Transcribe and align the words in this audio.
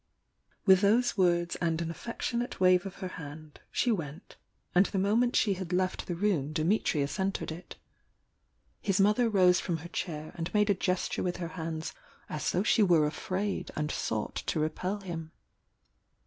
With 0.65 0.81
those 0.81 1.15
words 1.15 1.57
and 1.57 1.79
an 1.79 1.91
affectionate 1.91 2.59
wave 2.59 2.87
of 2.87 2.95
her 3.05 3.07
hand, 3.07 3.59
she 3.69 3.91
went,— 3.91 4.35
and 4.73 4.87
the 4.87 4.97
moment 4.97 5.35
she 5.35 5.53
had 5.53 5.71
left 5.71 6.07
the 6.07 6.13
Ill 6.13 6.17
If; 6.17 6.23
240 6.23 6.33
THE 6.33 6.33
YOUNG 6.33 6.53
DIANA 6.53 6.69
room 6.71 6.79
Dimitrius 7.05 7.19
entered 7.19 7.51
it. 7.51 7.75
His 8.81 8.99
mother 8.99 9.29
rose 9.29 9.59
from 9.59 9.77
her 9.77 9.89
chair, 9.89 10.31
and 10.33 10.51
made 10.55 10.71
a 10.71 10.73
gesture 10.73 11.21
with 11.21 11.37
her 11.37 11.49
hands 11.49 11.93
aa 12.31 12.39
though 12.51 12.63
she 12.63 12.81
were 12.81 13.05
afraid 13.05 13.69
and 13.75 13.91
sought 13.91 14.33
to 14.47 14.59
repel 14.59 15.01
hun. 15.01 15.29